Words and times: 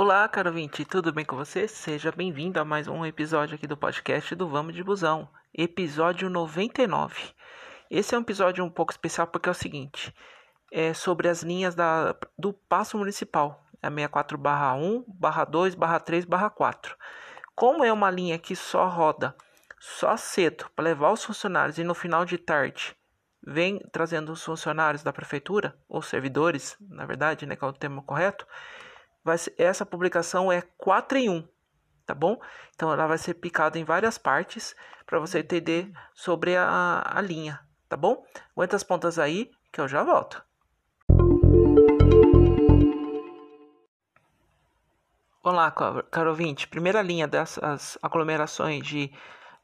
Olá, 0.00 0.28
caro 0.28 0.50
ouvinte, 0.50 0.84
tudo 0.84 1.12
bem 1.12 1.24
com 1.24 1.34
você? 1.34 1.66
Seja 1.66 2.12
bem-vindo 2.12 2.60
a 2.60 2.64
mais 2.64 2.86
um 2.86 3.04
episódio 3.04 3.56
aqui 3.56 3.66
do 3.66 3.76
podcast 3.76 4.32
do 4.36 4.48
Vamos 4.48 4.76
de 4.76 4.84
Busão, 4.84 5.28
episódio 5.52 6.30
99. 6.30 7.34
Esse 7.90 8.14
é 8.14 8.18
um 8.18 8.20
episódio 8.20 8.64
um 8.64 8.70
pouco 8.70 8.92
especial 8.92 9.26
porque 9.26 9.48
é 9.48 9.50
o 9.50 9.54
seguinte, 9.54 10.14
é 10.70 10.94
sobre 10.94 11.26
as 11.28 11.42
linhas 11.42 11.74
da, 11.74 12.14
do 12.38 12.52
Passo 12.52 12.96
Municipal, 12.96 13.60
a 13.82 13.90
64/1, 13.90 15.04
2, 15.50 15.74
3, 16.04 16.26
4. 16.54 16.96
Como 17.56 17.82
é 17.82 17.92
uma 17.92 18.08
linha 18.08 18.38
que 18.38 18.54
só 18.54 18.86
roda 18.86 19.34
só 19.80 20.16
cedo 20.16 20.70
para 20.76 20.84
levar 20.84 21.10
os 21.10 21.24
funcionários 21.24 21.76
e 21.76 21.82
no 21.82 21.92
final 21.92 22.24
de 22.24 22.38
tarde 22.38 22.96
vem 23.44 23.80
trazendo 23.90 24.30
os 24.30 24.44
funcionários 24.44 25.02
da 25.02 25.12
prefeitura, 25.12 25.76
ou 25.88 26.00
servidores, 26.02 26.76
na 26.80 27.04
verdade, 27.04 27.46
né, 27.46 27.56
que 27.56 27.64
é 27.64 27.66
o 27.66 27.72
termo 27.72 28.00
correto, 28.02 28.46
ser, 29.36 29.54
essa 29.58 29.84
publicação 29.84 30.50
é 30.50 30.62
4 30.78 31.18
em 31.18 31.28
1, 31.28 31.48
tá 32.06 32.14
bom? 32.14 32.40
Então 32.74 32.92
ela 32.92 33.06
vai 33.06 33.18
ser 33.18 33.34
picada 33.34 33.78
em 33.78 33.84
várias 33.84 34.16
partes 34.16 34.74
para 35.04 35.18
você 35.18 35.40
entender 35.40 35.92
sobre 36.14 36.56
a, 36.56 37.02
a 37.04 37.20
linha, 37.20 37.60
tá 37.88 37.96
bom? 37.96 38.24
Aguenta 38.56 38.76
as 38.76 38.82
pontas 38.82 39.18
aí 39.18 39.50
que 39.72 39.80
eu 39.80 39.88
já 39.88 40.02
volto. 40.02 40.42
Olá, 45.42 45.70
caro 45.70 46.30
ouvinte. 46.30 46.68
Primeira 46.68 47.00
linha 47.00 47.26
dessas 47.26 47.96
aglomerações 48.02 48.86
de 48.86 49.10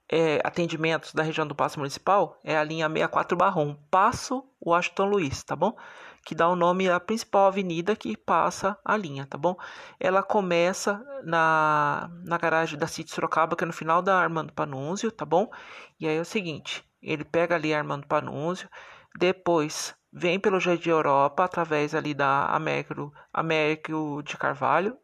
é, 0.08 0.40
atendimentos 0.44 1.12
da 1.12 1.22
região 1.22 1.46
do 1.46 1.54
Passo 1.54 1.78
Municipal 1.78 2.38
é 2.44 2.56
a 2.56 2.64
linha 2.64 2.88
64-1, 2.88 3.76
Passo 3.90 4.44
Washington 4.64 5.06
Luiz, 5.06 5.42
tá 5.42 5.54
bom? 5.56 5.76
Que 6.24 6.34
dá 6.34 6.48
o 6.48 6.56
nome 6.56 6.88
à 6.88 6.98
principal 6.98 7.46
avenida 7.46 7.94
que 7.94 8.16
passa 8.16 8.78
a 8.84 8.96
linha, 8.96 9.26
tá 9.26 9.36
bom? 9.36 9.56
Ela 10.00 10.22
começa 10.22 11.04
na, 11.22 12.10
na 12.24 12.38
garagem 12.38 12.78
da 12.78 12.86
City 12.86 13.10
Sorocaba, 13.10 13.54
que 13.54 13.64
é 13.64 13.66
no 13.66 13.72
final 13.72 14.00
da 14.00 14.18
Armando 14.18 14.52
Panunzio, 14.52 15.12
tá 15.12 15.24
bom? 15.24 15.50
E 16.00 16.08
aí 16.08 16.16
é 16.16 16.20
o 16.20 16.24
seguinte, 16.24 16.82
ele 17.02 17.24
pega 17.24 17.54
ali 17.54 17.74
a 17.74 17.78
Armando 17.78 18.06
Panunzio, 18.06 18.68
depois 19.18 19.94
vem 20.10 20.40
pelo 20.40 20.60
Jardim 20.60 20.90
Europa, 20.90 21.44
através 21.44 21.94
ali 21.94 22.14
da 22.14 22.46
Américo, 22.46 23.12
Américo 23.32 24.22
de 24.24 24.36
Carvalho, 24.36 24.96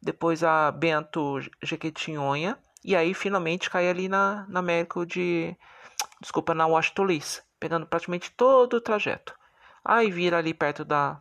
depois 0.00 0.44
a 0.44 0.70
Bento 0.70 1.40
Jequitinhonha, 1.62 2.58
e 2.84 2.94
aí 2.94 3.12
finalmente 3.12 3.68
cai 3.68 3.88
ali 3.88 4.08
na, 4.08 4.46
na 4.48 4.60
Américo 4.60 5.04
de... 5.04 5.56
Desculpa, 6.20 6.54
na 6.54 6.66
Washington 6.66 7.02
Luiz, 7.04 7.42
pegando 7.58 7.86
praticamente 7.86 8.30
todo 8.30 8.74
o 8.74 8.80
trajeto. 8.80 9.34
Aí 9.84 10.10
vira 10.10 10.38
ali 10.38 10.54
perto 10.54 10.84
da. 10.84 11.20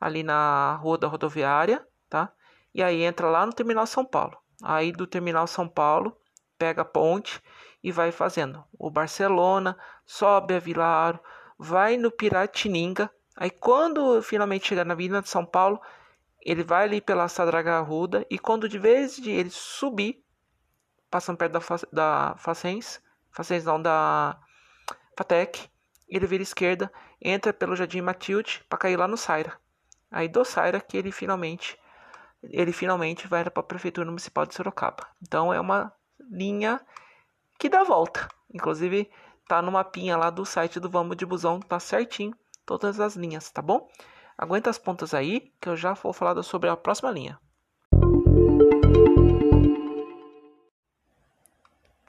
Ali 0.00 0.22
na 0.22 0.76
rua 0.76 0.98
da 0.98 1.06
rodoviária, 1.06 1.86
tá? 2.08 2.32
E 2.74 2.82
aí 2.82 3.02
entra 3.02 3.28
lá 3.28 3.46
no 3.46 3.52
terminal 3.52 3.86
São 3.86 4.04
Paulo. 4.04 4.36
Aí 4.62 4.92
do 4.92 5.06
terminal 5.06 5.46
São 5.46 5.68
Paulo, 5.68 6.16
pega 6.58 6.82
a 6.82 6.84
ponte 6.84 7.40
e 7.82 7.92
vai 7.92 8.10
fazendo 8.10 8.64
o 8.78 8.90
Barcelona, 8.90 9.76
sobe 10.04 10.54
a 10.54 10.58
Vilaro, 10.58 11.20
vai 11.58 11.96
no 11.96 12.10
Piratininga. 12.10 13.10
Aí 13.36 13.50
quando 13.50 14.22
finalmente 14.22 14.66
chegar 14.66 14.84
na 14.84 14.94
Avenida 14.94 15.22
de 15.22 15.28
São 15.28 15.44
Paulo, 15.44 15.80
ele 16.40 16.62
vai 16.62 16.84
ali 16.84 17.00
pela 17.00 17.28
Sadraga 17.28 17.78
Arruda 17.78 18.26
e 18.30 18.38
quando 18.38 18.68
de 18.68 18.78
vez 18.78 19.16
de 19.16 19.30
ele 19.30 19.50
subir, 19.50 20.22
passando 21.10 21.38
perto 21.38 21.52
da, 21.52 21.60
da 21.92 22.36
Facens, 22.38 23.02
Facens 23.30 23.64
não, 23.64 23.80
da 23.80 24.38
Fatec, 25.16 25.68
ele 26.08 26.26
vira 26.26 26.42
esquerda, 26.42 26.92
entra 27.20 27.52
pelo 27.52 27.76
Jardim 27.76 28.00
Matilde 28.00 28.64
para 28.68 28.78
cair 28.78 28.96
lá 28.96 29.08
no 29.08 29.16
Saira. 29.16 29.58
Aí 30.10 30.28
do 30.28 30.44
Saira 30.44 30.80
que 30.80 30.96
ele 30.96 31.10
finalmente 31.10 31.78
ele 32.42 32.72
finalmente 32.72 33.26
vai 33.26 33.42
para 33.48 33.60
a 33.60 33.62
prefeitura 33.62 34.06
municipal 34.06 34.44
de 34.44 34.54
Sorocaba. 34.54 35.06
Então 35.22 35.52
é 35.52 35.58
uma 35.58 35.92
linha 36.30 36.80
que 37.58 37.68
dá 37.68 37.82
volta. 37.82 38.28
Inclusive 38.52 39.10
tá 39.48 39.62
no 39.62 39.72
mapinha 39.72 40.16
lá 40.16 40.30
do 40.30 40.44
site 40.44 40.78
do 40.78 40.90
Vamos 40.90 41.16
de 41.16 41.26
Busão, 41.26 41.60
tá 41.60 41.80
certinho 41.80 42.34
todas 42.66 43.00
as 43.00 43.14
linhas, 43.14 43.50
tá 43.50 43.60
bom? 43.62 43.88
Aguenta 44.36 44.70
as 44.70 44.78
pontas 44.78 45.14
aí 45.14 45.52
que 45.60 45.68
eu 45.68 45.76
já 45.76 45.94
vou 45.94 46.12
falar 46.12 46.42
sobre 46.42 46.68
a 46.68 46.76
próxima 46.76 47.10
linha. 47.10 47.38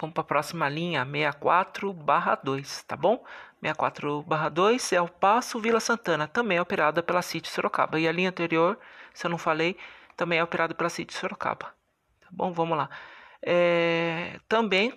Vamos 0.05 0.13
para 0.13 0.21
a 0.21 0.25
próxima 0.25 0.69
linha, 0.69 1.03
64/2, 1.03 2.83
tá 2.83 2.95
bom? 2.95 3.25
64/2 3.59 4.93
é 4.93 5.01
o 5.01 5.07
Passo 5.07 5.59
Vila 5.59 5.79
Santana, 5.79 6.27
também 6.27 6.59
é 6.59 6.61
operada 6.61 7.01
pela 7.01 7.23
City 7.23 7.49
Sorocaba. 7.49 7.99
E 7.99 8.07
a 8.07 8.11
linha 8.11 8.29
anterior, 8.29 8.77
se 9.15 9.25
eu 9.25 9.31
não 9.31 9.39
falei, 9.39 9.75
também 10.15 10.37
é 10.37 10.43
operada 10.43 10.75
pela 10.75 10.89
City 10.89 11.11
Sorocaba. 11.11 11.73
Tá 12.21 12.27
bom? 12.29 12.53
Vamos 12.53 12.77
lá. 12.77 12.87
É, 13.41 14.39
também 14.47 14.93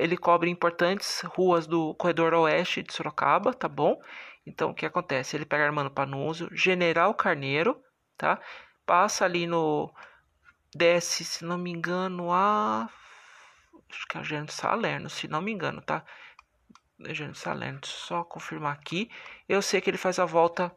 ele 0.00 0.16
cobre 0.16 0.50
importantes 0.50 1.22
ruas 1.36 1.64
do 1.64 1.94
corredor 1.94 2.34
oeste 2.34 2.82
de 2.82 2.92
Sorocaba, 2.92 3.54
tá 3.54 3.68
bom? 3.68 4.02
Então 4.44 4.70
o 4.70 4.74
que 4.74 4.86
acontece? 4.86 5.36
Ele 5.36 5.46
pega 5.46 5.64
Armando 5.66 5.90
Panunzio, 5.90 6.48
General 6.52 7.14
Carneiro, 7.14 7.80
tá? 8.16 8.40
Passa 8.84 9.24
ali 9.24 9.46
no 9.46 9.88
desce, 10.74 11.24
se 11.24 11.44
não 11.44 11.58
me 11.58 11.70
engano, 11.70 12.32
a 12.32 12.88
acho 13.90 14.06
que 14.06 14.16
é 14.16 14.20
o 14.20 14.24
Gerente 14.24 14.52
Salerno, 14.52 15.08
se 15.08 15.28
não 15.28 15.40
me 15.40 15.52
engano, 15.52 15.80
tá? 15.80 16.04
Gerente 17.10 17.38
Salerno, 17.38 17.80
só 17.84 18.24
confirmar 18.24 18.72
aqui. 18.72 19.10
Eu 19.48 19.62
sei 19.62 19.80
que 19.80 19.88
ele 19.88 19.96
faz 19.96 20.18
a 20.18 20.24
volta. 20.24 20.74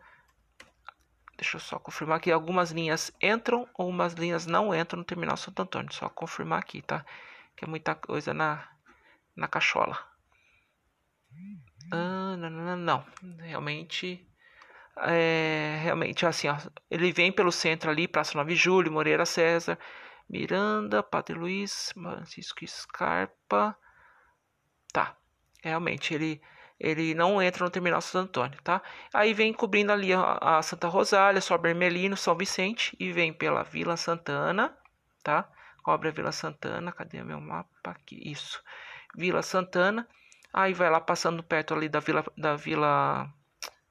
Deixa 1.35 1.57
eu 1.57 1.61
só 1.61 1.79
confirmar 1.79 2.17
aqui. 2.17 2.31
Algumas 2.31 2.72
linhas 2.72 3.11
entram, 3.22 3.67
ou 3.73 3.89
umas 3.89 4.13
linhas 4.13 4.45
não 4.45 4.73
entram 4.73 4.99
no 4.99 5.05
terminal 5.05 5.35
Santo 5.35 5.61
Antônio. 5.63 5.91
Só 5.91 6.07
confirmar 6.09 6.59
aqui, 6.59 6.81
tá? 6.81 7.03
Que 7.55 7.66
é 7.66 7.67
muita 7.67 7.95
coisa 7.95 8.33
na, 8.33 8.67
na 9.35 9.47
cachola. 9.47 9.97
Ah, 11.91 12.35
não, 12.38 12.49
não, 12.49 12.78
não, 12.78 13.05
Realmente. 13.39 14.28
É, 14.97 15.79
realmente, 15.81 16.25
assim, 16.25 16.47
ó, 16.49 16.57
ele 16.89 17.11
vem 17.11 17.31
pelo 17.31 17.51
centro 17.51 17.89
ali, 17.89 18.07
Praça 18.07 18.38
9 18.38 18.53
de 18.53 18.59
Julho, 18.59 18.91
Moreira 18.91 19.25
César, 19.25 19.79
Miranda, 20.31 21.03
Padre 21.03 21.36
Luiz, 21.38 21.92
Francisco 21.92 22.66
Scarpa. 22.66 23.78
Tá, 24.94 25.18
realmente 25.62 26.14
ele 26.14 26.42
ele 26.80 27.14
não 27.14 27.40
entra 27.40 27.64
no 27.64 27.69
terminal 27.69 28.02
Santo 28.02 28.40
Antônio, 28.40 28.59
tá? 28.64 28.81
Aí 29.14 29.36
vem 29.36 29.53
cobrindo 29.53 29.91
ali 29.91 30.12
a, 30.14 30.40
a 30.41 30.62
Santa 30.64 30.88
Rosália, 30.88 31.40
São 31.40 31.56
Bermelino, 31.56 32.18
São 32.18 32.36
Vicente 32.36 32.97
e 33.00 33.12
vem 33.12 33.31
pela 33.31 33.62
Vila 33.62 33.96
Santana, 33.96 34.75
tá? 35.22 35.47
Cobre 35.84 36.09
a 36.09 36.12
Vila 36.12 36.31
Santana, 36.31 36.91
cadê 36.91 37.24
meu 37.24 37.40
mapa 37.40 37.91
aqui? 37.91 38.20
Isso. 38.25 38.64
Vila 39.16 39.44
Santana. 39.44 40.08
Aí 40.52 40.74
vai 40.74 40.90
lá 40.90 41.00
passando 41.00 41.44
perto 41.44 41.75
ali 41.75 41.88
da 41.88 42.00
Vila 42.00 42.25
da 42.36 42.56
Vila 42.56 43.31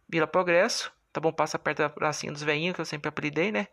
Vila 0.09 0.27
Progresso, 0.27 0.91
tá 1.12 1.21
bom? 1.21 1.33
Passa 1.33 1.61
perto 1.61 1.79
da 1.79 1.89
pracinha 1.89 2.33
dos 2.33 2.43
veinhos 2.43 2.75
que 2.75 2.81
eu 2.81 2.84
sempre 2.84 3.09
apelidei, 3.09 3.53
né? 3.53 3.69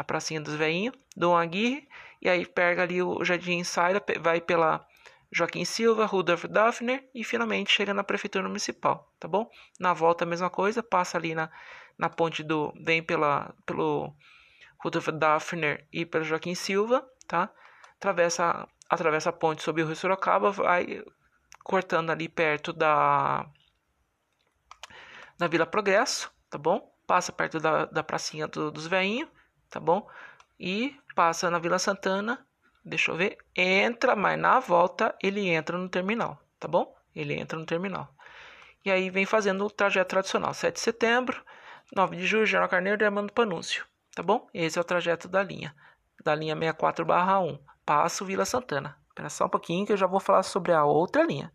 A 0.00 0.04
pracinha 0.04 0.40
dos 0.40 0.54
veinhos, 0.54 0.94
Dom 1.14 1.36
Aguirre, 1.36 1.86
e 2.22 2.28
aí 2.28 2.46
pega 2.46 2.82
ali 2.82 3.02
o 3.02 3.22
Jardim 3.22 3.62
Saira, 3.62 4.02
vai 4.18 4.40
pela 4.40 4.82
Joaquim 5.30 5.62
Silva, 5.62 6.06
Rudolf 6.06 6.46
Daphner 6.46 7.06
e 7.14 7.22
finalmente 7.22 7.70
chega 7.70 7.92
na 7.92 8.02
prefeitura 8.02 8.48
municipal, 8.48 9.12
tá 9.20 9.28
bom? 9.28 9.50
Na 9.78 9.92
volta 9.92 10.24
a 10.24 10.26
mesma 10.26 10.48
coisa, 10.48 10.82
passa 10.82 11.18
ali 11.18 11.34
na, 11.34 11.50
na 11.98 12.08
ponte 12.08 12.42
do, 12.42 12.72
vem 12.82 13.02
pela 13.02 13.54
pelo 13.66 14.10
Rudolf 14.78 15.08
Daphner 15.08 15.86
e 15.92 16.06
pelo 16.06 16.24
Joaquim 16.24 16.54
Silva, 16.54 17.06
tá? 17.28 17.50
Atravessa 17.98 18.66
atravessa 18.88 19.28
a 19.28 19.34
ponte 19.34 19.62
sobre 19.62 19.82
o 19.82 19.86
Rio 19.86 19.94
Sorocaba, 19.94 20.50
vai 20.50 21.04
cortando 21.62 22.08
ali 22.08 22.26
perto 22.26 22.72
da 22.72 23.46
da 25.36 25.46
Vila 25.46 25.66
Progresso, 25.66 26.32
tá 26.48 26.56
bom? 26.56 26.90
Passa 27.06 27.30
perto 27.32 27.60
da, 27.60 27.84
da 27.84 28.02
pracinha 28.02 28.48
do, 28.48 28.70
dos 28.70 28.86
veinhos 28.86 29.28
tá 29.70 29.80
bom? 29.80 30.06
E 30.58 30.94
passa 31.14 31.50
na 31.50 31.58
Vila 31.58 31.78
Santana, 31.78 32.44
deixa 32.84 33.10
eu 33.10 33.16
ver, 33.16 33.38
entra, 33.56 34.14
mas 34.14 34.38
na 34.38 34.60
volta 34.60 35.14
ele 35.22 35.48
entra 35.48 35.78
no 35.78 35.88
terminal, 35.88 36.38
tá 36.58 36.68
bom? 36.68 36.94
Ele 37.14 37.34
entra 37.34 37.58
no 37.58 37.64
terminal. 37.64 38.12
E 38.84 38.90
aí 38.90 39.08
vem 39.10 39.24
fazendo 39.24 39.64
o 39.64 39.70
trajeto 39.70 40.10
tradicional, 40.10 40.52
7 40.52 40.74
de 40.74 40.80
setembro, 40.80 41.42
9 41.94 42.16
de 42.16 42.26
julho, 42.26 42.46
General 42.46 42.68
Carneiro 42.68 43.02
e 43.02 43.06
Armando 43.06 43.32
Panúncio, 43.32 43.86
tá 44.14 44.22
bom? 44.22 44.48
Esse 44.52 44.78
é 44.78 44.80
o 44.80 44.84
trajeto 44.84 45.28
da 45.28 45.42
linha, 45.42 45.74
da 46.22 46.34
linha 46.34 46.56
64/1, 46.56 47.58
Passo 47.86 48.24
Vila 48.24 48.44
Santana. 48.44 48.98
Espera 49.08 49.28
só 49.28 49.46
um 49.46 49.50
pouquinho 49.50 49.86
que 49.86 49.92
eu 49.92 49.96
já 49.96 50.06
vou 50.06 50.20
falar 50.20 50.42
sobre 50.42 50.72
a 50.72 50.84
outra 50.84 51.22
linha. 51.24 51.52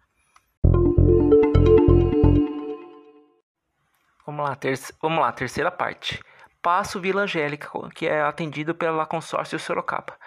Vamos 4.26 4.44
lá, 4.44 4.56
ter... 4.56 4.78
Vamos 5.02 5.20
lá 5.20 5.32
terceira 5.32 5.72
parte. 5.72 6.20
Passo 6.66 7.00
Vila 7.00 7.22
Angélica, 7.22 7.70
que 7.94 8.08
é 8.08 8.24
atendido 8.24 8.74
pela 8.74 9.06
consórcio 9.06 9.60
Sorocaba. 9.60 10.18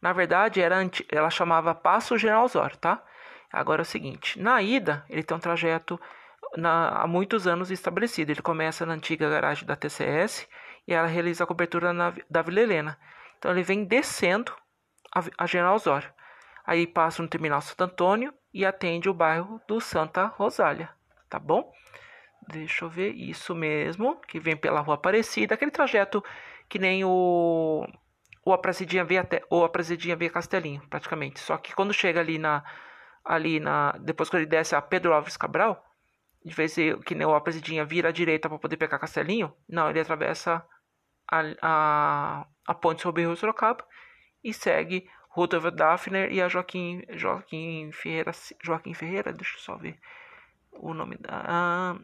Na 0.00 0.12
verdade, 0.12 0.60
era 0.60 0.76
ela 1.10 1.28
chamava 1.28 1.74
Passo 1.74 2.16
General 2.16 2.44
Osório, 2.44 2.76
tá? 2.76 3.02
Agora 3.52 3.80
é 3.80 3.82
o 3.82 3.84
seguinte, 3.84 4.40
na 4.40 4.62
ida, 4.62 5.04
ele 5.10 5.24
tem 5.24 5.36
um 5.36 5.40
trajeto 5.40 6.00
na, 6.56 6.90
há 6.90 7.06
muitos 7.08 7.48
anos 7.48 7.72
estabelecido. 7.72 8.30
Ele 8.30 8.40
começa 8.40 8.86
na 8.86 8.92
antiga 8.92 9.28
garagem 9.28 9.66
da 9.66 9.74
TCS 9.74 10.48
e 10.86 10.94
ela 10.94 11.08
realiza 11.08 11.42
a 11.42 11.46
cobertura 11.48 11.92
na, 11.92 12.14
da 12.30 12.42
Vila 12.42 12.60
Helena. 12.60 12.96
Então 13.36 13.50
ele 13.50 13.64
vem 13.64 13.84
descendo 13.84 14.54
a, 15.12 15.20
a 15.36 15.46
General 15.46 15.74
Osório. 15.74 16.12
Aí 16.64 16.86
passa 16.86 17.20
no 17.20 17.28
terminal 17.28 17.60
Santo 17.60 17.82
Antônio 17.82 18.32
e 18.54 18.64
atende 18.64 19.08
o 19.08 19.14
bairro 19.14 19.60
do 19.66 19.80
Santa 19.80 20.26
Rosália, 20.26 20.90
tá 21.28 21.40
bom? 21.40 21.72
Deixa 22.50 22.84
eu 22.86 22.88
ver, 22.88 23.10
isso 23.14 23.54
mesmo, 23.54 24.16
que 24.26 24.40
vem 24.40 24.56
pela 24.56 24.80
Rua 24.80 24.94
Aparecida, 24.94 25.54
aquele 25.54 25.70
trajeto 25.70 26.24
que 26.68 26.78
nem 26.78 27.04
o 27.04 27.86
o 28.44 28.52
Aparecidinha 28.54 29.04
via 29.04 29.20
até 29.20 29.44
ou 29.50 29.64
Aparecidinha 29.64 30.16
via 30.16 30.30
Castelinho, 30.30 30.80
praticamente. 30.88 31.40
Só 31.40 31.58
que 31.58 31.74
quando 31.74 31.92
chega 31.92 32.20
ali 32.20 32.38
na 32.38 32.64
ali 33.22 33.60
na 33.60 33.92
depois 34.00 34.30
que 34.30 34.36
ele 34.36 34.46
desce 34.46 34.74
a 34.74 34.80
Pedro 34.80 35.12
Alves 35.12 35.36
Cabral, 35.36 35.84
de 36.42 36.54
vez 36.54 36.74
que 37.04 37.14
nem 37.14 37.26
o 37.26 37.34
Aparecidinha 37.34 37.84
vira 37.84 38.08
à 38.08 38.12
direita 38.12 38.48
para 38.48 38.58
poder 38.58 38.78
pegar 38.78 38.98
Castelinho, 38.98 39.52
não, 39.68 39.90
ele 39.90 40.00
atravessa 40.00 40.64
a, 41.30 41.42
a, 41.60 42.46
a 42.66 42.74
ponte 42.74 43.02
sobre 43.02 43.24
o 43.24 43.28
Rio 43.28 43.36
Sorocaba 43.36 43.84
e 44.42 44.54
segue 44.54 45.06
Rudolf 45.28 45.66
Daphner 45.66 46.32
e 46.32 46.40
a 46.40 46.48
Joaquim, 46.48 47.04
Joaquim 47.10 47.92
Ferreira, 47.92 48.32
Joaquim 48.62 48.94
Ferreira, 48.94 49.32
deixa 49.34 49.56
eu 49.56 49.60
só 49.60 49.76
ver 49.76 49.98
o 50.72 50.94
nome 50.94 51.16
da, 51.18 51.98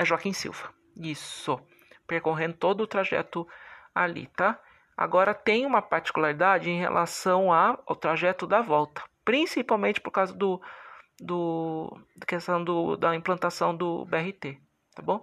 é 0.00 0.04
Joaquim 0.04 0.32
Silva, 0.32 0.72
isso, 0.96 1.60
percorrendo 2.06 2.56
todo 2.56 2.80
o 2.80 2.86
trajeto 2.86 3.46
ali, 3.94 4.28
tá? 4.28 4.58
Agora 4.96 5.34
tem 5.34 5.66
uma 5.66 5.82
particularidade 5.82 6.70
em 6.70 6.78
relação 6.78 7.52
ao 7.52 7.94
trajeto 7.94 8.46
da 8.46 8.62
volta, 8.62 9.02
principalmente 9.26 10.00
por 10.00 10.10
causa 10.10 10.32
do, 10.32 10.58
do 11.20 12.00
da 12.16 12.24
questão 12.24 12.64
do, 12.64 12.96
da 12.96 13.14
implantação 13.14 13.76
do 13.76 14.06
BRT, 14.06 14.58
tá 14.94 15.02
bom? 15.02 15.22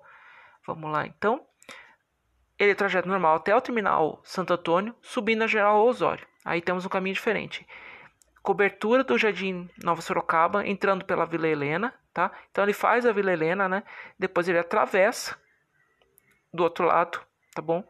Vamos 0.68 0.92
lá, 0.92 1.08
então. 1.08 1.44
Ele 2.60 2.72
é 2.72 2.76
trajeto 2.76 3.08
normal 3.08 3.38
até 3.38 3.56
o 3.56 3.62
terminal 3.62 4.22
Santo 4.24 4.54
Antônio, 4.54 4.96
subindo 5.02 5.44
a 5.44 5.48
General 5.48 5.84
Osório. 5.84 6.28
Aí 6.46 6.62
temos 6.62 6.86
um 6.86 6.90
caminho 6.90 7.16
diferente. 7.16 7.68
Cobertura 8.48 9.04
do 9.04 9.18
Jardim 9.18 9.70
Nova 9.84 10.02
Sorocaba, 10.02 10.66
entrando 10.66 11.04
pela 11.04 11.26
Vila 11.26 11.50
Helena, 11.50 11.94
tá? 12.14 12.32
Então 12.50 12.64
ele 12.64 12.72
faz 12.72 13.06
a 13.06 13.12
Vila 13.12 13.34
Helena, 13.34 13.68
né? 13.68 13.84
Depois 14.18 14.48
ele 14.48 14.58
atravessa 14.58 15.38
do 16.54 16.64
outro 16.64 16.86
lado, 16.86 17.22
tá 17.54 17.62
bom? 17.62 17.84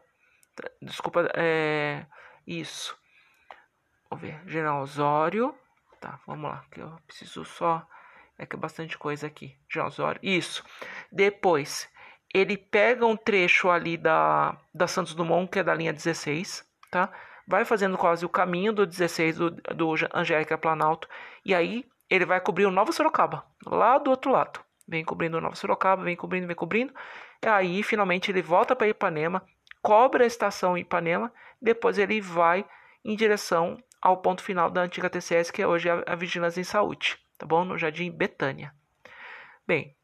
Desculpa, 0.82 1.30
é 1.36 2.04
isso. 2.44 2.98
Vamos 4.10 4.20
ver, 4.20 4.42
General 4.48 4.82
Osório. 4.82 5.56
Tá, 6.00 6.18
vamos 6.26 6.50
lá, 6.50 6.64
que 6.72 6.80
eu 6.80 6.90
preciso 7.06 7.44
só 7.44 7.86
é 8.36 8.44
que 8.44 8.56
é 8.56 8.58
bastante 8.58 8.98
coisa 8.98 9.28
aqui. 9.28 9.56
General 9.68 9.92
Osório. 9.92 10.20
Isso. 10.24 10.64
Depois, 11.12 11.88
ele 12.34 12.56
pega 12.56 13.06
um 13.06 13.16
trecho 13.16 13.70
ali 13.70 13.96
da, 13.96 14.58
da 14.74 14.88
Santos 14.88 15.14
Dumont, 15.14 15.48
que 15.48 15.60
é 15.60 15.62
da 15.62 15.72
linha 15.72 15.92
16, 15.92 16.68
tá? 16.90 17.12
Vai 17.48 17.64
fazendo 17.64 17.96
quase 17.96 18.26
o 18.26 18.28
caminho 18.28 18.74
do 18.74 18.86
16 18.86 19.36
do, 19.38 19.50
do 19.50 19.94
Angélica 20.12 20.58
Planalto. 20.58 21.08
E 21.42 21.54
aí 21.54 21.82
ele 22.10 22.26
vai 22.26 22.40
cobrir 22.40 22.66
o 22.66 22.70
Nova 22.70 22.92
Sorocaba, 22.92 23.42
lá 23.64 23.96
do 23.96 24.10
outro 24.10 24.30
lado. 24.30 24.60
Vem 24.86 25.02
cobrindo 25.02 25.38
o 25.38 25.40
Nova 25.40 25.54
Sorocaba, 25.54 26.04
vem 26.04 26.14
cobrindo, 26.14 26.46
vem 26.46 26.54
cobrindo. 26.54 26.92
E 27.42 27.48
aí 27.48 27.82
finalmente 27.82 28.30
ele 28.30 28.42
volta 28.42 28.76
para 28.76 28.88
Ipanema, 28.88 29.42
cobre 29.80 30.24
a 30.24 30.26
estação 30.26 30.76
Ipanema, 30.76 31.32
depois 31.60 31.96
ele 31.96 32.20
vai 32.20 32.66
em 33.02 33.16
direção 33.16 33.82
ao 34.00 34.18
ponto 34.18 34.42
final 34.42 34.70
da 34.70 34.82
antiga 34.82 35.08
TCS, 35.08 35.50
que 35.50 35.62
é 35.62 35.66
hoje 35.66 35.88
a, 35.88 36.04
a 36.06 36.14
Vigilância 36.14 36.60
em 36.60 36.64
Saúde, 36.64 37.18
tá 37.38 37.46
bom? 37.46 37.64
No 37.64 37.78
Jardim 37.78 38.10
Betânia. 38.10 38.74
Bem, 39.66 39.96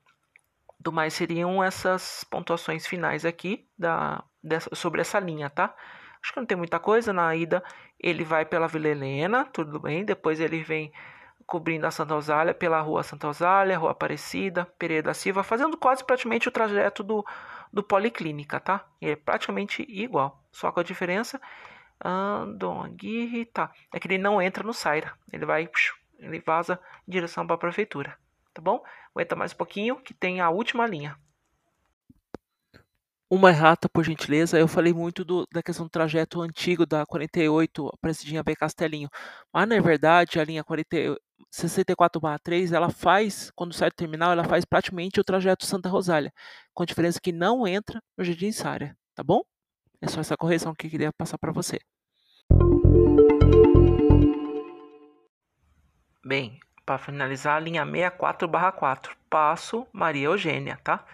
do 0.80 0.90
mais 0.90 1.12
seriam 1.12 1.62
essas 1.62 2.24
pontuações 2.24 2.86
finais 2.86 3.24
aqui 3.24 3.68
da, 3.78 4.24
dessa, 4.42 4.74
sobre 4.74 5.00
essa 5.00 5.18
linha, 5.18 5.48
tá? 5.50 5.74
Acho 6.24 6.32
que 6.32 6.40
não 6.40 6.46
tem 6.46 6.56
muita 6.56 6.80
coisa. 6.80 7.12
Na 7.12 7.36
ida 7.36 7.62
ele 8.00 8.24
vai 8.24 8.46
pela 8.46 8.66
Vila 8.66 8.88
Helena, 8.88 9.44
tudo 9.44 9.78
bem. 9.78 10.06
Depois 10.06 10.40
ele 10.40 10.62
vem 10.62 10.90
cobrindo 11.46 11.86
a 11.86 11.90
Santa 11.90 12.14
Rosália 12.14 12.54
pela 12.54 12.80
Rua 12.80 13.02
Santa 13.02 13.26
Rosália, 13.26 13.76
Rua 13.76 13.90
Aparecida, 13.90 14.64
Pereira 14.78 15.02
da 15.02 15.14
Silva, 15.14 15.42
fazendo 15.42 15.76
quase 15.76 16.02
praticamente 16.02 16.48
o 16.48 16.50
trajeto 16.50 17.02
do, 17.02 17.22
do 17.70 17.82
Policlínica, 17.82 18.58
tá? 18.58 18.86
É 19.02 19.14
praticamente 19.14 19.84
igual, 19.86 20.42
só 20.50 20.72
com 20.72 20.80
a 20.80 20.82
diferença. 20.82 21.38
Andon 22.02 22.82
Aguirre, 22.82 23.44
tá? 23.44 23.70
É 23.92 24.00
que 24.00 24.08
ele 24.08 24.16
não 24.16 24.40
entra 24.40 24.64
no 24.64 24.72
Saira, 24.72 25.12
ele 25.30 25.44
vai, 25.44 25.68
ele 26.18 26.40
vaza 26.40 26.80
em 27.06 27.10
direção 27.10 27.46
para 27.46 27.56
a 27.56 27.58
prefeitura 27.58 28.16
tá 28.54 28.62
bom? 28.62 28.82
Aguenta 29.12 29.34
mais 29.34 29.52
um 29.52 29.56
pouquinho 29.56 29.96
que 29.96 30.14
tem 30.14 30.40
a 30.40 30.48
última 30.48 30.86
linha. 30.86 31.18
Uma 33.34 33.50
errata, 33.50 33.88
por 33.88 34.04
gentileza, 34.04 34.56
eu 34.56 34.68
falei 34.68 34.92
muito 34.92 35.24
do, 35.24 35.44
da 35.52 35.60
questão 35.60 35.86
do 35.86 35.90
trajeto 35.90 36.40
antigo 36.40 36.86
da 36.86 37.04
48 37.04 37.90
Presidinha 38.00 38.44
B 38.44 38.54
Castelinho, 38.54 39.10
mas 39.52 39.68
na 39.68 39.80
verdade 39.80 40.38
a 40.38 40.44
linha 40.44 40.62
40, 40.62 41.16
64/3 41.50 42.70
ela 42.70 42.90
faz, 42.90 43.50
quando 43.56 43.74
sai 43.74 43.90
do 43.90 43.96
terminal, 43.96 44.30
ela 44.30 44.44
faz 44.44 44.64
praticamente 44.64 45.18
o 45.18 45.24
trajeto 45.24 45.66
Santa 45.66 45.88
Rosália, 45.88 46.32
com 46.72 46.84
a 46.84 46.86
diferença 46.86 47.20
que 47.20 47.32
não 47.32 47.66
entra 47.66 48.00
no 48.16 48.22
Jardim 48.22 48.52
Sária, 48.52 48.96
tá 49.16 49.24
bom? 49.24 49.42
É 50.00 50.06
só 50.06 50.20
essa 50.20 50.36
correção 50.36 50.72
que 50.72 50.86
eu 50.86 50.90
queria 50.92 51.12
passar 51.12 51.36
para 51.36 51.50
você. 51.50 51.80
Bem, 56.24 56.60
para 56.86 56.98
finalizar, 56.98 57.56
a 57.56 57.60
linha 57.60 57.84
64/4, 57.84 59.16
Passo 59.28 59.88
Maria 59.92 60.26
Eugênia, 60.26 60.78
tá? 60.84 61.04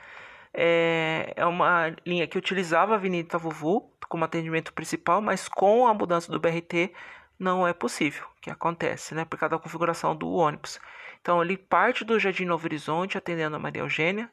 É, 0.52 1.32
é 1.36 1.46
uma 1.46 1.94
linha 2.04 2.26
que 2.26 2.38
utilizava 2.38 2.92
a 2.92 2.96
Avenida 2.96 3.28
Itavuvu 3.28 3.92
como 4.08 4.24
atendimento 4.24 4.72
principal, 4.72 5.20
mas 5.20 5.48
com 5.48 5.86
a 5.86 5.94
mudança 5.94 6.32
do 6.32 6.40
BRT 6.40 6.92
não 7.38 7.66
é 7.66 7.72
possível, 7.72 8.26
que 8.42 8.50
acontece, 8.50 9.14
né? 9.14 9.24
Por 9.24 9.38
causa 9.38 9.56
da 9.56 9.62
configuração 9.62 10.14
do 10.14 10.30
ônibus. 10.30 10.78
Então 11.20 11.42
ele 11.42 11.56
parte 11.56 12.04
do 12.04 12.18
Jardim 12.18 12.44
Novo 12.44 12.66
Horizonte 12.66 13.16
atendendo 13.16 13.56
a 13.56 13.58
Maria 13.58 13.82
Eugênia, 13.82 14.30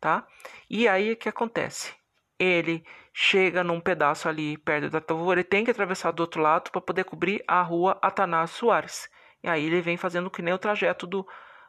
tá? 0.00 0.26
E 0.68 0.86
aí 0.86 1.12
o 1.12 1.16
que 1.16 1.28
acontece? 1.28 1.94
Ele 2.38 2.84
chega 3.12 3.64
num 3.64 3.80
pedaço 3.80 4.28
ali 4.28 4.58
perto 4.58 4.90
da 4.90 4.98
Itavuvu, 4.98 5.32
ele 5.32 5.44
tem 5.44 5.64
que 5.64 5.70
atravessar 5.70 6.10
do 6.10 6.20
outro 6.20 6.42
lado 6.42 6.70
para 6.70 6.80
poder 6.80 7.04
cobrir 7.04 7.42
a 7.46 7.62
rua 7.62 7.98
Atanásio 8.02 8.56
Soares. 8.56 9.08
E 9.42 9.48
aí 9.48 9.64
ele 9.64 9.80
vem 9.80 9.96
fazendo 9.96 10.30
que 10.30 10.42
nem 10.42 10.54
o 10.54 10.58
trajeto 10.58 11.06
do, 11.06 11.26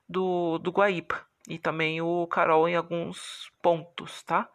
do, 0.07 0.57
do 0.59 0.71
Guaíba. 0.71 1.25
E 1.47 1.59
também 1.59 2.01
o 2.01 2.25
Carol 2.27 2.67
em 2.67 2.75
alguns 2.75 3.51
pontos, 3.61 4.23
tá? 4.23 4.49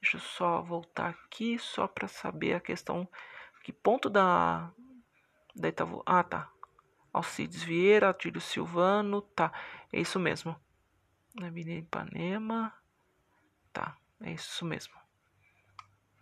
Deixa 0.00 0.18
eu 0.18 0.20
só 0.20 0.60
voltar 0.60 1.08
aqui, 1.08 1.58
só 1.58 1.86
para 1.86 2.06
saber 2.06 2.54
a 2.54 2.60
questão. 2.60 3.08
Que 3.62 3.72
ponto 3.72 4.10
da. 4.10 4.70
Da 5.56 5.68
Itaú. 5.68 6.02
Ah, 6.04 6.22
tá. 6.22 6.50
Alcides 7.12 7.62
Vieira, 7.62 8.10
Atílio 8.10 8.40
Silvano, 8.40 9.22
tá. 9.22 9.52
É 9.92 10.00
isso 10.00 10.20
mesmo. 10.20 10.54
Avenida 11.40 11.72
Ipanema. 11.72 12.72
Tá, 13.72 13.96
é 14.20 14.32
isso 14.32 14.64
mesmo. 14.64 14.94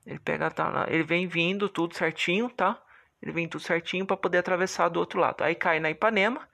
Ele 0.06 0.18
pega, 0.18 0.50
tá, 0.50 0.86
ele 0.88 1.02
vem 1.02 1.26
vindo 1.26 1.68
tudo 1.68 1.94
certinho, 1.94 2.48
tá? 2.48 2.82
Ele 3.20 3.32
vem 3.32 3.48
tudo 3.48 3.62
certinho 3.62 4.06
para 4.06 4.16
poder 4.16 4.38
atravessar 4.38 4.88
do 4.88 4.98
outro 4.98 5.20
lado. 5.20 5.42
Aí 5.42 5.54
cai 5.54 5.78
na 5.78 5.90
Ipanema, 5.90 6.48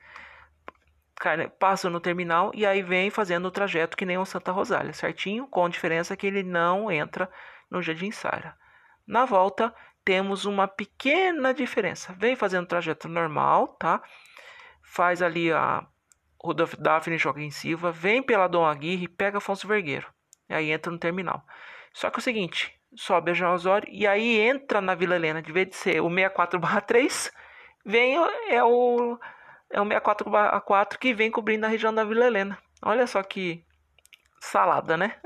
passa 1.58 1.90
no 1.90 2.00
terminal 2.00 2.50
e 2.54 2.64
aí 2.64 2.82
vem 2.82 3.10
fazendo 3.10 3.46
o 3.46 3.50
trajeto 3.50 3.96
que 3.96 4.06
nem 4.06 4.18
o 4.18 4.24
Santa 4.24 4.52
Rosália, 4.52 4.92
certinho? 4.92 5.46
Com 5.46 5.64
a 5.64 5.68
diferença 5.68 6.16
que 6.16 6.26
ele 6.26 6.42
não 6.42 6.90
entra 6.90 7.30
no 7.70 7.82
Jardim 7.82 8.10
Sara. 8.10 8.56
Na 9.06 9.24
volta, 9.24 9.74
temos 10.04 10.44
uma 10.44 10.68
pequena 10.68 11.52
diferença. 11.52 12.14
Vem 12.18 12.36
fazendo 12.36 12.64
o 12.64 12.68
trajeto 12.68 13.08
normal, 13.08 13.68
tá? 13.78 14.02
Faz 14.82 15.20
ali 15.20 15.52
a 15.52 15.86
Rudolf 16.42 16.74
Daphne 16.78 17.18
Joaquim 17.18 17.50
Silva, 17.50 17.90
vem 17.90 18.22
pela 18.22 18.46
Dom 18.46 18.64
Aguirre, 18.64 19.08
pega 19.08 19.38
Afonso 19.38 19.66
Vergueiro. 19.66 20.06
E 20.48 20.54
aí 20.54 20.70
entra 20.70 20.90
no 20.90 20.98
terminal. 20.98 21.44
Só 21.92 22.10
que 22.10 22.18
é 22.18 22.20
o 22.20 22.22
seguinte, 22.22 22.78
sobe 22.94 23.32
a 23.32 23.34
João 23.34 23.54
Osório 23.54 23.88
e 23.90 24.06
aí 24.06 24.38
entra 24.38 24.80
na 24.80 24.94
Vila 24.94 25.16
Helena, 25.16 25.42
de 25.42 25.52
vez 25.52 25.68
de 25.68 25.76
ser 25.76 26.00
o 26.00 26.08
64/3, 26.08 27.32
vem 27.84 28.16
é 28.48 28.62
o 28.62 29.18
é 29.70 29.80
o 29.80 29.84
64/4 29.84 30.98
que 30.98 31.14
vem 31.14 31.30
cobrindo 31.30 31.66
a 31.66 31.68
região 31.68 31.94
da 31.94 32.04
Vila 32.04 32.26
Helena. 32.26 32.58
Olha 32.82 33.06
só 33.06 33.22
que 33.22 33.64
salada, 34.40 34.96
né? 34.96 35.16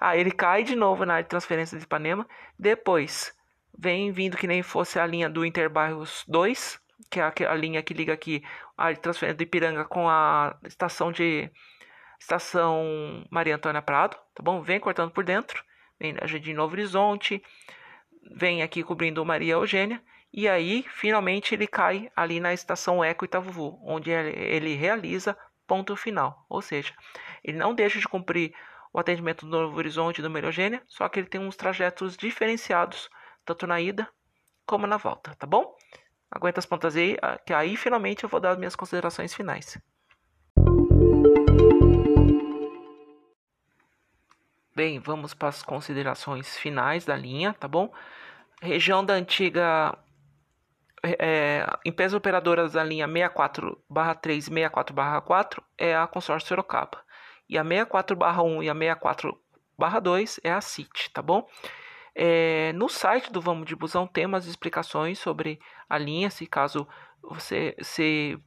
aí 0.00 0.18
ele 0.20 0.30
cai 0.30 0.62
de 0.62 0.76
novo 0.76 1.04
na 1.04 1.14
área 1.14 1.24
de 1.24 1.30
transferência 1.30 1.78
de 1.78 1.84
Ipanema, 1.84 2.26
depois 2.58 3.32
vem 3.76 4.12
vindo 4.12 4.36
que 4.36 4.46
nem 4.46 4.62
fosse 4.62 4.98
a 4.98 5.06
linha 5.06 5.30
do 5.30 5.44
Interbairros 5.46 6.24
2, 6.28 6.78
que 7.10 7.20
é 7.20 7.46
a, 7.46 7.54
linha 7.54 7.82
que 7.82 7.94
liga 7.94 8.12
aqui 8.12 8.44
a 8.76 8.84
área 8.84 8.96
de 8.96 9.00
transferência 9.00 9.36
do 9.36 9.42
Ipiranga 9.42 9.84
com 9.84 10.08
a 10.08 10.56
estação 10.64 11.10
de 11.10 11.50
estação 12.20 13.26
Maria 13.30 13.56
Antônia 13.56 13.82
Prado, 13.82 14.16
tá 14.34 14.42
bom? 14.42 14.60
Vem 14.60 14.78
cortando 14.78 15.10
por 15.10 15.24
dentro 15.24 15.64
vem 16.02 16.16
a 16.20 16.26
Jardim 16.26 16.52
Novo 16.52 16.74
Horizonte, 16.74 17.40
vem 18.34 18.62
aqui 18.62 18.82
cobrindo 18.82 19.24
Maria 19.24 19.54
Eugênia, 19.54 20.02
e 20.32 20.48
aí 20.48 20.84
finalmente 20.88 21.54
ele 21.54 21.66
cai 21.66 22.10
ali 22.16 22.40
na 22.40 22.54
estação 22.54 23.04
Eco 23.04 23.24
Itavuvu, 23.24 23.78
onde 23.84 24.10
ele 24.10 24.74
realiza 24.74 25.36
ponto 25.66 25.94
final, 25.94 26.46
ou 26.48 26.62
seja, 26.62 26.94
ele 27.44 27.58
não 27.58 27.74
deixa 27.74 27.98
de 27.98 28.08
cumprir 28.08 28.54
o 28.92 28.98
atendimento 28.98 29.46
do 29.46 29.50
Novo 29.50 29.76
Horizonte 29.76 30.18
e 30.18 30.22
do 30.22 30.30
Maria 30.30 30.48
Eugênia, 30.48 30.82
só 30.86 31.08
que 31.08 31.20
ele 31.20 31.28
tem 31.28 31.40
uns 31.40 31.56
trajetos 31.56 32.16
diferenciados, 32.16 33.08
tanto 33.44 33.66
na 33.66 33.80
ida 33.80 34.08
como 34.66 34.86
na 34.86 34.96
volta, 34.96 35.34
tá 35.34 35.46
bom? 35.46 35.76
Aguenta 36.30 36.60
as 36.60 36.66
pontas 36.66 36.96
aí, 36.96 37.16
ah, 37.20 37.38
que 37.38 37.52
aí 37.52 37.76
finalmente 37.76 38.24
eu 38.24 38.28
vou 38.28 38.40
dar 38.40 38.50
as 38.50 38.58
minhas 38.58 38.76
considerações 38.76 39.34
finais. 39.34 39.78
Bem, 44.74 44.98
vamos 44.98 45.34
para 45.34 45.48
as 45.48 45.62
considerações 45.62 46.56
finais 46.56 47.04
da 47.04 47.14
linha, 47.14 47.52
tá 47.52 47.68
bom? 47.68 47.92
Região 48.62 49.04
da 49.04 49.12
antiga 49.12 49.98
é, 51.02 51.66
empresas 51.84 52.14
operadoras 52.14 52.72
da 52.72 52.84
linha 52.84 53.06
64/3 53.06 54.46
e 54.46 54.50
64/4 54.50 55.62
é 55.76 55.96
a 55.96 56.06
consórcio 56.06 56.48
Sorocaba. 56.48 57.02
E 57.48 57.58
a 57.58 57.64
64/1 57.64 58.62
e 58.62 58.70
a 58.70 58.74
64/2 58.74 60.40
é 60.44 60.52
a 60.52 60.60
CIT, 60.60 61.10
tá 61.12 61.20
bom? 61.20 61.46
É, 62.14 62.72
no 62.74 62.88
site 62.88 63.32
do 63.32 63.40
Vamos 63.40 63.66
de 63.66 63.74
Busão 63.74 64.06
tem 64.06 64.26
umas 64.26 64.46
explicações 64.46 65.18
sobre 65.18 65.58
a 65.88 65.98
linha, 65.98 66.30
se 66.30 66.46
caso 66.46 66.86
você 67.22 67.74
se 67.80 68.38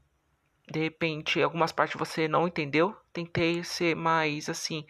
de 0.71 0.79
repente 0.79 1.41
algumas 1.41 1.71
partes 1.71 1.97
você 1.97 2.27
não 2.27 2.47
entendeu, 2.47 2.95
tentei 3.13 3.63
ser 3.63 3.95
mais 3.95 4.49
assim 4.49 4.85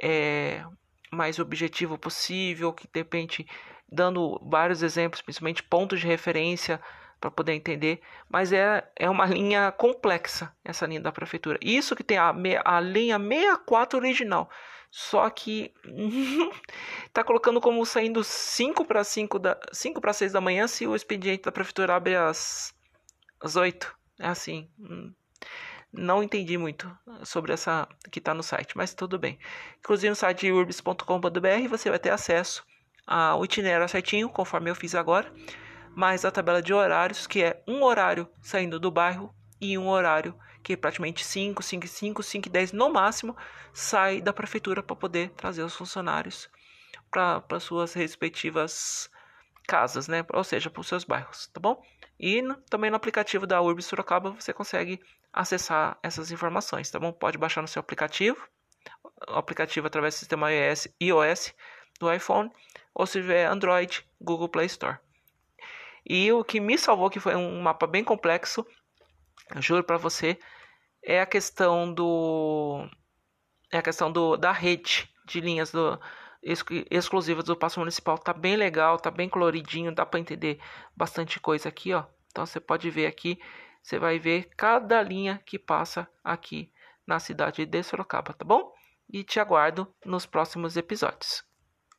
é, 0.00 0.64
mais 1.12 1.38
objetivo 1.38 1.98
possível, 1.98 2.72
que 2.72 2.86
de 2.86 3.00
repente 3.00 3.46
dando 3.90 4.40
vários 4.42 4.82
exemplos, 4.82 5.20
principalmente 5.20 5.62
pontos 5.62 6.00
de 6.00 6.06
referência 6.06 6.80
para 7.20 7.30
poder 7.30 7.52
entender, 7.52 8.00
mas 8.28 8.52
é, 8.52 8.84
é 8.96 9.08
uma 9.08 9.26
linha 9.26 9.70
complexa 9.70 10.52
essa 10.64 10.86
linha 10.86 11.00
da 11.00 11.12
prefeitura. 11.12 11.58
Isso 11.62 11.94
que 11.94 12.02
tem 12.02 12.18
a, 12.18 12.34
a 12.64 12.80
linha 12.80 13.18
64 13.18 13.98
original. 13.98 14.50
Só 14.90 15.30
que 15.30 15.72
tá 17.12 17.22
colocando 17.22 17.60
como 17.60 17.84
saindo 17.86 18.24
5 18.24 18.84
para 18.84 19.04
5 19.04 19.38
da 19.38 19.58
5 19.72 20.00
para 20.00 20.12
6 20.12 20.32
da 20.32 20.40
manhã 20.40 20.66
se 20.66 20.86
o 20.86 20.96
expediente 20.96 21.44
da 21.44 21.52
prefeitura 21.52 21.94
abre 21.94 22.16
às 22.16 22.74
às 23.40 23.56
8. 23.56 23.94
É 24.18 24.26
assim. 24.26 24.68
Não 25.92 26.22
entendi 26.22 26.56
muito 26.56 26.90
sobre 27.22 27.52
essa 27.52 27.86
que 28.10 28.18
está 28.18 28.32
no 28.32 28.42
site, 28.42 28.76
mas 28.76 28.94
tudo 28.94 29.18
bem. 29.18 29.38
Inclusive 29.78 30.08
no 30.08 30.16
site 30.16 30.50
urbis.com.br 30.50 31.68
você 31.68 31.90
vai 31.90 31.98
ter 31.98 32.10
acesso 32.10 32.64
ao 33.06 33.44
itinerário 33.44 33.88
certinho, 33.88 34.30
conforme 34.30 34.70
eu 34.70 34.74
fiz 34.74 34.94
agora, 34.94 35.30
mais 35.94 36.24
a 36.24 36.30
tabela 36.30 36.62
de 36.62 36.72
horários, 36.72 37.26
que 37.26 37.42
é 37.42 37.62
um 37.68 37.82
horário 37.82 38.26
saindo 38.40 38.80
do 38.80 38.90
bairro 38.90 39.34
e 39.60 39.76
um 39.76 39.88
horário 39.88 40.34
que 40.62 40.74
é 40.74 40.76
praticamente 40.76 41.24
5, 41.24 41.62
5, 41.62 41.86
5, 41.86 42.22
5 42.22 42.48
10 42.48 42.72
no 42.72 42.88
máximo 42.90 43.36
sai 43.72 44.20
da 44.20 44.32
prefeitura 44.32 44.82
para 44.82 44.96
poder 44.96 45.30
trazer 45.30 45.62
os 45.62 45.74
funcionários 45.74 46.48
para 47.10 47.60
suas 47.60 47.92
respectivas 47.92 49.10
casas, 49.66 50.08
né? 50.08 50.24
Ou 50.32 50.44
seja, 50.44 50.70
para 50.70 50.80
os 50.80 50.86
seus 50.86 51.04
bairros, 51.04 51.46
tá 51.48 51.60
bom? 51.60 51.82
E 52.18 52.40
no, 52.40 52.54
também 52.70 52.90
no 52.90 52.96
aplicativo 52.96 53.46
da 53.46 53.60
Urbis 53.60 53.86
Sorocaba 53.86 54.30
você 54.30 54.52
consegue 54.52 55.00
acessar 55.32 55.98
essas 56.02 56.30
informações, 56.30 56.90
tá 56.90 56.98
bom? 56.98 57.12
Pode 57.12 57.38
baixar 57.38 57.62
no 57.62 57.68
seu 57.68 57.80
aplicativo, 57.80 58.46
o 59.28 59.34
aplicativo 59.34 59.86
através 59.86 60.14
do 60.14 60.18
sistema 60.18 60.52
iOS, 60.52 60.88
iOS 61.00 61.54
do 61.98 62.12
iPhone, 62.12 62.50
ou 62.94 63.06
se 63.06 63.20
tiver 63.20 63.46
Android, 63.46 64.04
Google 64.20 64.48
Play 64.48 64.66
Store. 64.66 64.98
E 66.04 66.32
o 66.32 66.44
que 66.44 66.60
me 66.60 66.76
salvou, 66.76 67.08
que 67.08 67.20
foi 67.20 67.36
um 67.36 67.60
mapa 67.62 67.86
bem 67.86 68.02
complexo, 68.02 68.66
juro 69.60 69.84
para 69.84 69.96
você, 69.96 70.38
é 71.02 71.20
a 71.20 71.26
questão 71.26 71.92
do 71.92 72.88
é 73.72 73.78
a 73.78 73.82
questão 73.82 74.10
do 74.12 74.36
da 74.36 74.52
rede 74.52 75.08
de 75.24 75.40
linhas 75.40 75.70
do 75.70 75.98
exclusivas 76.90 77.44
do 77.44 77.56
passo 77.56 77.78
municipal. 77.78 78.18
Tá 78.18 78.32
bem 78.32 78.56
legal, 78.56 78.98
tá 78.98 79.10
bem 79.10 79.28
coloridinho, 79.28 79.94
dá 79.94 80.04
para 80.04 80.18
entender 80.20 80.58
bastante 80.96 81.38
coisa 81.38 81.68
aqui, 81.68 81.92
ó. 81.94 82.04
Então 82.30 82.44
você 82.44 82.58
pode 82.58 82.90
ver 82.90 83.06
aqui, 83.06 83.38
você 83.82 83.98
vai 83.98 84.18
ver 84.18 84.50
cada 84.56 85.02
linha 85.02 85.42
que 85.44 85.58
passa 85.58 86.08
aqui 86.22 86.72
na 87.06 87.18
cidade 87.18 87.66
de 87.66 87.82
Sorocaba, 87.82 88.32
tá 88.32 88.44
bom? 88.44 88.72
E 89.08 89.24
te 89.24 89.40
aguardo 89.40 89.92
nos 90.04 90.24
próximos 90.24 90.76
episódios. 90.76 91.51